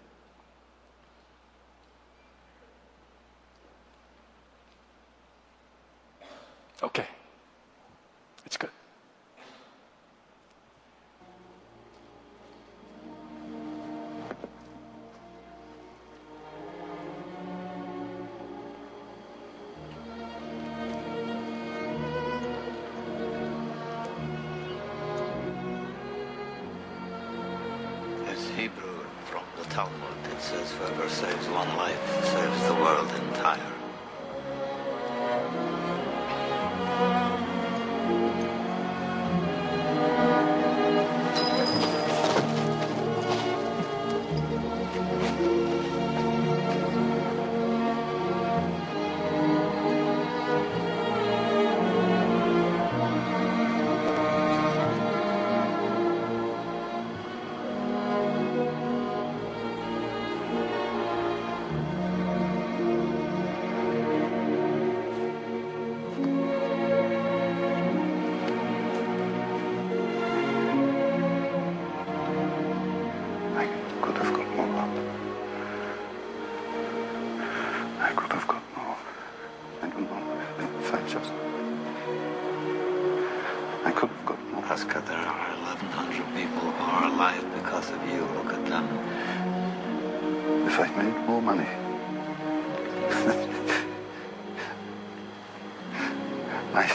[96.73, 96.87] I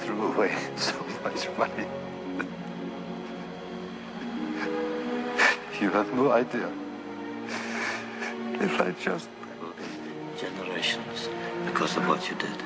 [0.00, 1.86] threw away so much money.
[5.80, 6.72] You have no idea.
[8.60, 9.28] If I just.
[10.36, 11.28] Generations
[11.66, 12.65] because of what you did.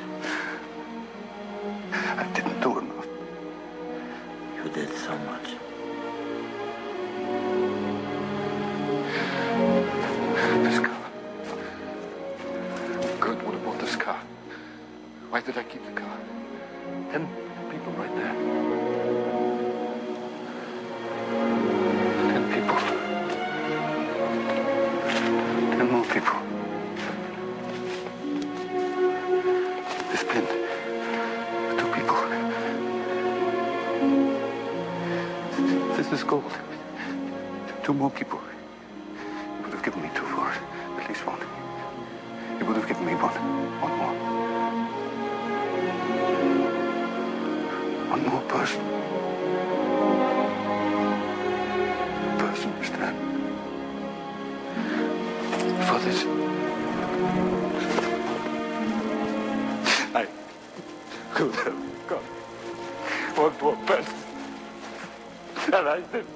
[65.90, 66.28] I didn't.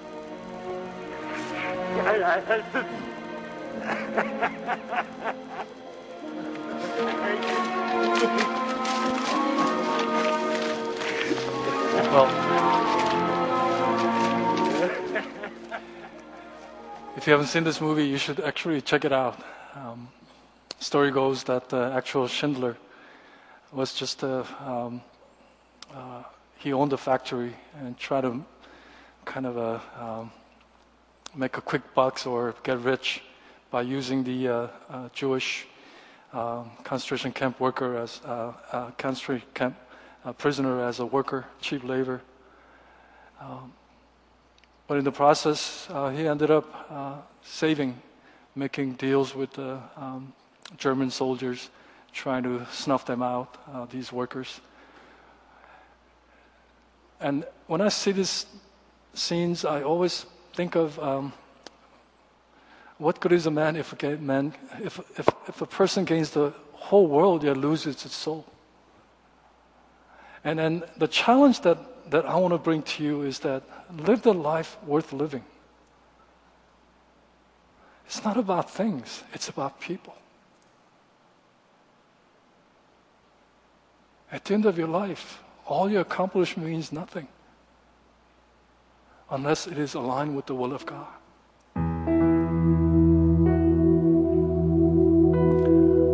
[2.01, 2.65] I.
[12.11, 12.29] Well,
[17.17, 19.41] if you haven't seen this movie, you should actually check it out.
[19.77, 20.09] Um,
[20.81, 22.77] story goes that the actual Schindler
[23.71, 25.01] was just a, um,
[25.95, 26.25] uh,
[26.57, 28.45] he owned a factory and tried to
[29.25, 30.31] kind of a um,
[31.35, 33.23] make a quick bucks or get rich
[33.71, 35.67] by using the uh, uh, Jewish
[36.33, 39.77] um, concentration camp worker as uh, uh, concentration camp
[40.25, 42.23] uh, prisoner as a worker, cheap labor.
[43.41, 43.73] Um,
[44.87, 48.01] but in the process, uh, he ended up uh, saving,
[48.55, 50.33] making deals with the um,
[50.77, 51.71] German soldiers,
[52.13, 54.61] trying to snuff them out, uh, these workers.
[57.21, 58.47] And when I see these
[59.15, 61.33] scenes, I always think of um,
[62.99, 66.53] what good is a man if a man if, if, if a person gains the
[66.73, 68.45] whole world yet loses its soul.
[70.45, 73.63] And then the challenge that, that I want to bring to you is that
[73.97, 75.45] live the life worth living.
[78.07, 80.15] It's not about things, it's about people.
[84.31, 87.29] At the end of your life, all your accomplishment means nothing
[89.31, 91.07] unless it is aligned with the will of God.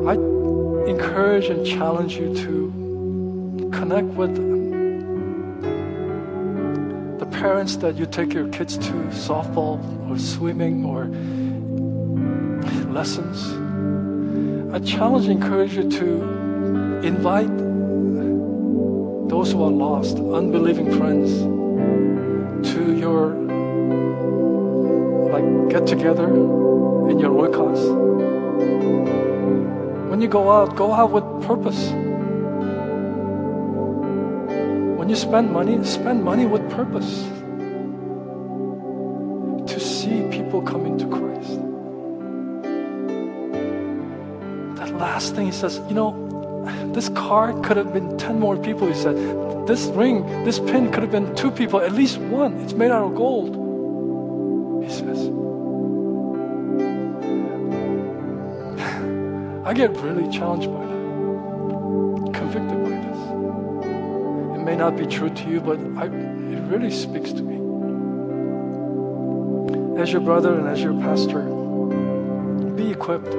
[0.09, 0.15] I
[0.89, 4.35] encourage and challenge you to connect with
[7.19, 9.79] the parents that you take your kids to softball
[10.11, 11.07] or swimming or
[12.93, 13.53] lessons.
[14.73, 16.23] I challenge and encourage you to
[17.03, 17.57] invite
[19.29, 21.60] those who are lost, unbelieving friends,
[22.63, 23.35] to your
[25.31, 28.09] like get together in your oikos.
[30.11, 31.91] When you go out, go out with purpose.
[34.99, 37.25] When you spend money, spend money with purpose.
[39.73, 41.61] To see people come into Christ.
[44.79, 46.13] That last thing he says, you know,
[46.93, 49.17] this car could have been 10 more people, he said.
[49.71, 52.59] This ring, this pin could have been two people, at least one.
[52.59, 53.51] It's made out of gold,
[54.83, 55.21] he says.
[59.65, 63.19] I get really challenged by that, convicted by this.
[64.59, 67.55] It may not be true to you, but I, it really speaks to me.
[70.03, 71.43] As your brother and as your pastor,
[72.75, 73.31] be equipped.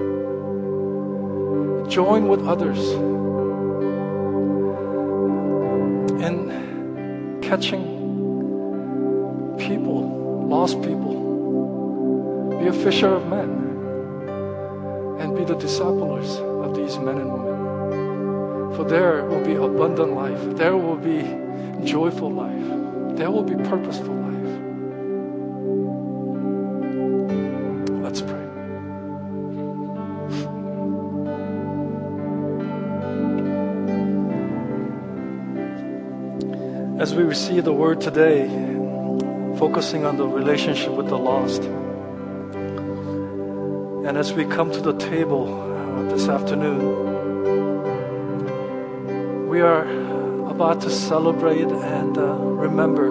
[1.92, 2.80] Join with others
[6.22, 7.84] in catching
[9.58, 12.58] people, lost people.
[12.60, 13.50] Be a fisher of men
[15.20, 18.76] and be the disciples of these men and women.
[18.76, 21.22] For there will be abundant life, there will be
[21.86, 24.21] joyful life, there will be purposeful
[37.02, 38.48] As we receive the word today,
[39.58, 41.64] focusing on the relationship with the lost.
[44.08, 46.78] And as we come to the table uh, this afternoon,
[49.50, 49.90] we are
[50.48, 53.10] about to celebrate and uh, remember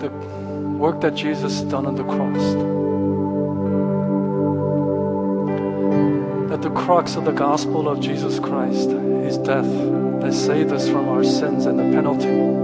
[0.00, 0.10] the
[0.78, 2.42] work that Jesus has done on the cross.
[6.50, 11.08] That the crux of the gospel of Jesus Christ is death that saved us from
[11.08, 12.58] our sins and the penalty.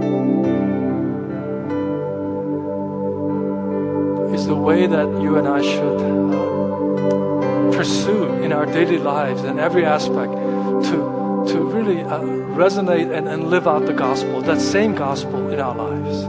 [4.35, 9.59] is the way that you and I should uh, pursue in our daily lives in
[9.59, 12.19] every aspect to, to really uh,
[12.53, 16.25] resonate and, and live out the gospel, that same gospel in our lives.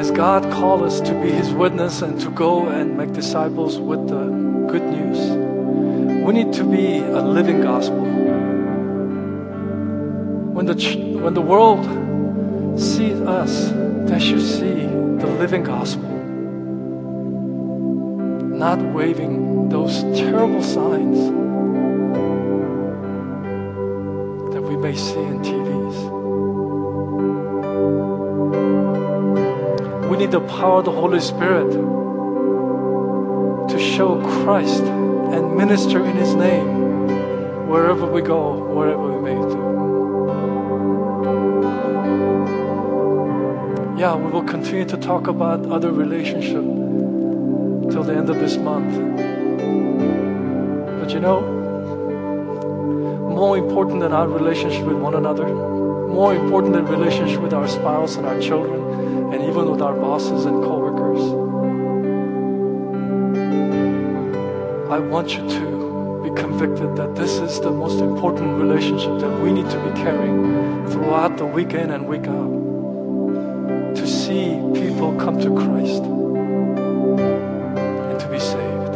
[0.00, 4.08] As God called us to be His witness and to go and make disciples with
[4.08, 4.24] the
[4.72, 5.49] good news,
[6.30, 8.04] we need to be a living gospel.
[10.54, 10.74] When the,
[11.20, 11.84] when the world
[12.78, 13.70] sees us,
[14.08, 14.86] they should see
[15.22, 16.08] the living gospel,
[18.64, 21.18] not waving those terrible signs
[24.54, 25.96] that we may see in TVs.
[30.08, 31.72] We need the power of the Holy Spirit
[33.68, 34.84] to show Christ
[35.34, 39.70] and minister in His name wherever we go, wherever we may do.
[44.00, 46.64] yeah, we will continue to talk about other relationship
[47.92, 48.94] till the end of this month.
[50.98, 51.42] But you know,
[53.28, 58.16] more important than our relationship with one another, more important than relationship with our spouse
[58.16, 60.79] and our children, and even with our bosses and coworkers.
[64.90, 69.52] I want you to be convicted that this is the most important relationship that we
[69.52, 73.94] need to be carrying throughout the weekend and week out.
[73.94, 76.02] To see people come to Christ
[78.10, 78.94] and to be saved.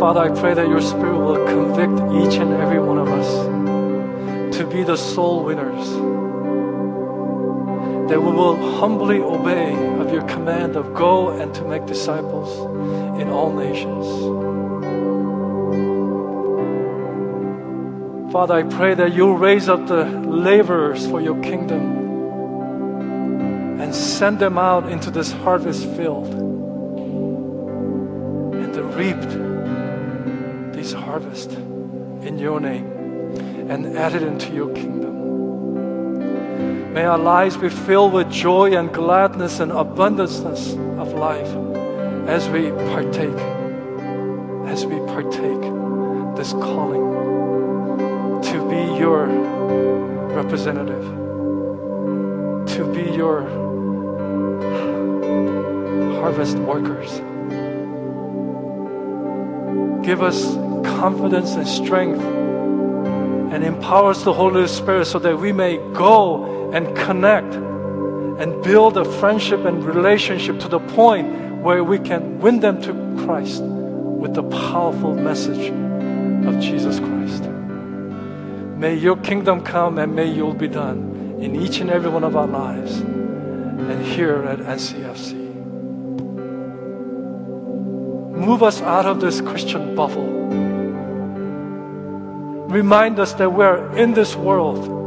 [0.00, 4.66] Father, I pray that your Spirit will convict each and every one of us to
[4.66, 6.21] be the soul winners
[8.12, 12.58] that we will humbly obey of your command of go and to make disciples
[13.18, 14.06] in all nations.
[18.30, 21.80] Father, I pray that you'll raise up the laborers for your kingdom
[23.80, 26.26] and send them out into this harvest field
[28.62, 29.22] and to reap
[30.74, 32.92] these harvest in your name
[33.70, 34.91] and add it into your kingdom.
[36.92, 41.48] May our lives be filled with joy and gladness and abundance of life
[42.28, 43.38] as we partake,
[44.66, 45.62] as we partake
[46.36, 49.24] this calling to be your
[50.34, 51.02] representative,
[52.76, 53.44] to be your
[56.20, 57.10] harvest workers.
[60.04, 60.44] Give us
[61.00, 66.96] confidence and strength and empower us the Holy Spirit so that we may go and
[66.96, 72.80] connect and build a friendship and relationship to the point where we can win them
[72.82, 72.92] to
[73.24, 75.68] Christ with the powerful message
[76.46, 77.44] of Jesus Christ.
[78.78, 82.24] May your kingdom come and may your will be done in each and every one
[82.24, 85.34] of our lives and here at NCFC.
[88.34, 90.26] Move us out of this Christian bubble.
[92.68, 95.01] Remind us that we're in this world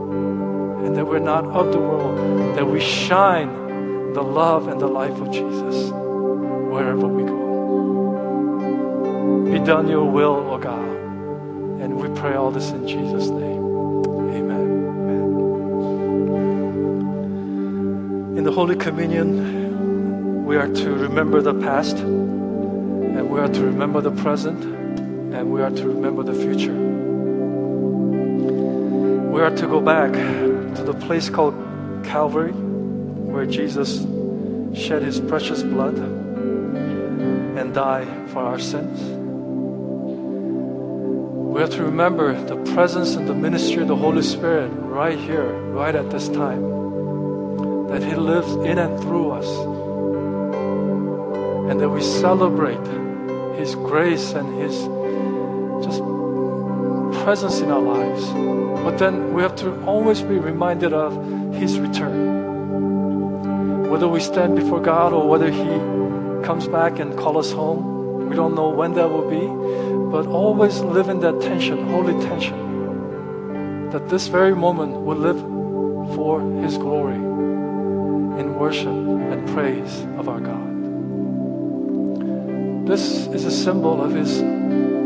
[0.86, 2.18] and that we're not of the world,
[2.56, 7.36] that we shine the love and the life of Jesus wherever we go.
[9.52, 10.96] Be done your will, O God.
[11.82, 13.66] And we pray all this in Jesus' name.
[14.36, 14.68] Amen.
[18.38, 24.02] In the Holy Communion, we are to remember the past, and we are to remember
[24.02, 24.64] the present,
[25.34, 26.76] and we are to remember the future.
[29.32, 30.14] We are to go back
[30.76, 31.56] to the place called
[32.04, 34.06] Calvary, where Jesus
[34.78, 39.00] shed his precious blood and died for our sins.
[41.56, 45.54] We have to remember the presence and the ministry of the Holy Spirit right here,
[45.72, 47.88] right at this time.
[47.88, 49.48] That He lives in and through us.
[51.72, 52.86] And that we celebrate
[53.58, 54.76] His grace and His
[55.86, 56.02] just
[57.26, 58.24] presence in our lives.
[58.86, 61.12] But then we have to always be reminded of
[61.56, 63.90] His return.
[63.90, 65.66] Whether we stand before God or whether He
[66.46, 69.48] comes back and call us home, we don't know when that will be
[70.12, 75.40] but always live in that tension, holy tension, that this very moment will live
[76.16, 77.16] for His glory
[78.40, 78.96] in worship
[79.32, 80.76] and praise of our God.
[82.88, 84.44] This is a symbol of His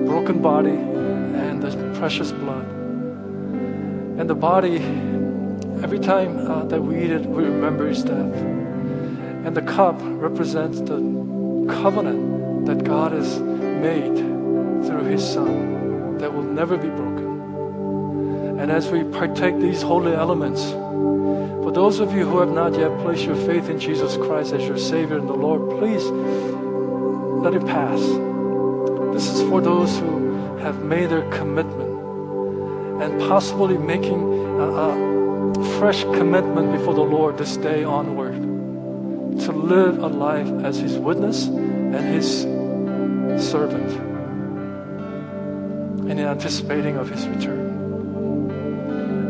[0.05, 0.98] broken body
[1.99, 2.65] precious blood.
[4.17, 4.77] And the body,
[5.83, 8.35] every time uh, that we eat it, we remember His death.
[9.45, 10.97] And the cup represents the
[11.69, 14.17] covenant that God has made
[14.85, 18.59] through his son that will never be broken.
[18.59, 22.97] And as we partake these holy elements, for those of you who have not yet
[22.99, 26.03] placed your faith in Jesus Christ as your Savior and the Lord, please
[27.43, 27.99] let it pass.
[29.13, 31.88] This is for those who have made their commitment
[33.01, 34.21] and possibly making
[34.59, 38.33] a, a fresh commitment before the Lord this day onward
[39.41, 42.41] to live a life as His witness and His
[43.37, 44.09] servant
[46.09, 47.69] and in anticipating of his return.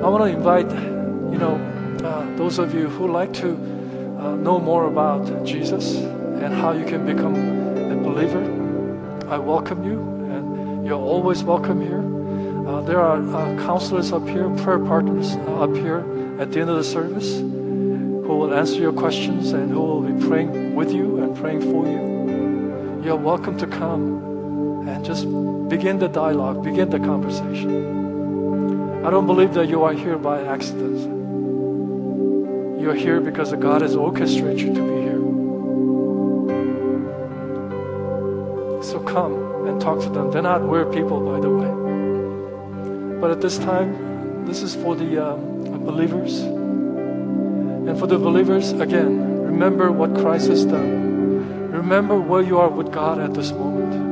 [0.01, 1.55] I want to invite, you know,
[2.03, 3.49] uh, those of you who like to
[4.17, 8.43] uh, know more about Jesus and how you can become a believer.
[9.27, 9.99] I welcome you,
[10.31, 12.18] and you're always welcome here.
[12.79, 15.99] Uh, there are uh, counselors up here, prayer partners uh, up here
[16.39, 20.25] at the end of the service who will answer your questions and who will be
[20.25, 23.03] praying with you and praying for you.
[23.03, 25.25] You're welcome to come and just
[25.67, 29.03] begin the dialogue, begin the conversation.
[29.05, 31.01] I don't believe that you are here by accident.
[32.79, 35.19] You're here because God has orchestrated you to be here.
[38.83, 40.31] So come and talk to them.
[40.31, 41.88] They're not weird people, by the way.
[43.19, 46.39] But at this time, this is for the um, believers.
[46.39, 51.71] And for the believers, again, remember what Christ has done.
[51.71, 54.09] Remember where you are with God at this moment.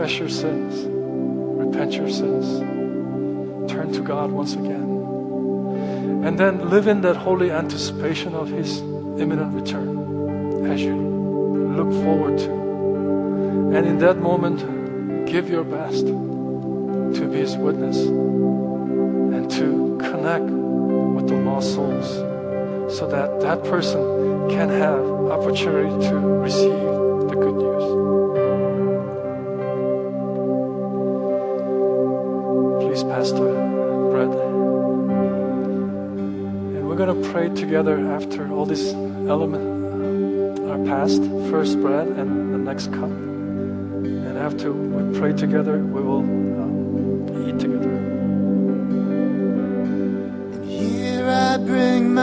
[0.00, 2.60] confess your sins, repent your sins,
[3.70, 9.54] turn to God once again, and then live in that holy anticipation of His imminent
[9.54, 12.59] return as you look forward to.
[13.72, 21.28] And in that moment, give your best to be His witness and to connect with
[21.28, 22.08] the lost souls
[22.96, 25.00] so that that person can have
[25.30, 26.80] opportunity to receive
[27.30, 27.84] the good news.
[32.82, 34.30] Please Pastor the bread.
[36.74, 38.92] And we're going to pray together after all these
[39.28, 41.22] elements are passed.
[41.50, 43.29] First bread and the next cup.
[44.40, 47.90] After we pray together, we will um, eat together.